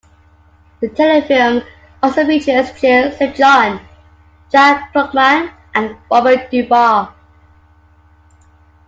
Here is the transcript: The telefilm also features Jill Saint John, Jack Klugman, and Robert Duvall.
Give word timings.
The 0.79 0.89
telefilm 0.89 1.63
also 2.01 2.25
features 2.25 2.71
Jill 2.81 3.11
Saint 3.11 3.35
John, 3.35 3.79
Jack 4.51 4.91
Klugman, 4.93 5.53
and 5.75 5.95
Robert 6.09 6.49
Duvall. 6.49 7.13